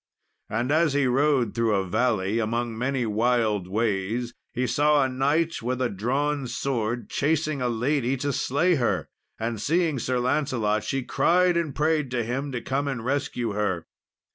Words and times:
And 0.49 0.71
as 0.71 0.93
he 0.93 1.05
rode 1.05 1.53
through 1.53 1.75
a 1.75 1.85
valley, 1.87 2.39
among 2.39 2.75
many 2.75 3.05
wild 3.05 3.67
ways, 3.67 4.33
he 4.51 4.65
saw 4.65 5.03
a 5.03 5.07
knight, 5.07 5.61
with 5.61 5.79
a 5.79 5.89
drawn 5.91 6.47
sword, 6.47 7.07
chasing 7.07 7.61
a 7.61 7.69
lady 7.69 8.17
to 8.17 8.33
slay 8.33 8.73
her. 8.81 9.05
And 9.39 9.61
seeing 9.61 9.99
Sir 9.99 10.17
Lancelot, 10.17 10.83
she 10.85 11.03
cried 11.03 11.55
and 11.55 11.75
prayed 11.75 12.09
to 12.09 12.23
him 12.23 12.51
to 12.51 12.61
come 12.61 12.87
and 12.87 13.05
rescue 13.05 13.51
her. 13.53 13.85